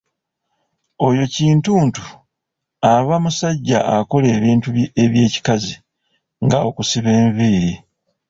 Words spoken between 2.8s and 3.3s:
aba